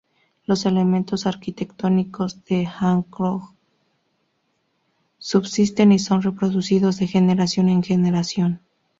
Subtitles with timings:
[0.47, 3.43] Los elementos arquitectónicos de Angkor
[5.19, 8.61] subsisten y son reproducidos de generación en generación.